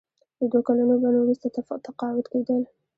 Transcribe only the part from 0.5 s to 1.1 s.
دوه کلونو